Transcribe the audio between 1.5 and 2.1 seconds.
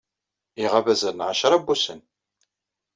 n wussan.